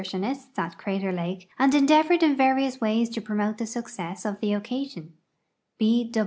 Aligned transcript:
sionists 0.03 0.57
at 0.57 0.77
Crater 0.79 1.11
lake 1.11 1.47
and 1.59 1.73
en 1.75 1.85
deavored 1.87 2.23
in 2.23 2.35
various 2.35 2.79
ways 2.81 3.07
to 3.09 3.21
i)romote 3.21 3.57
the 3.59 3.67
success 3.67 4.25
of 4.25 4.39
the 4.39 4.51
occasion. 4.53 5.13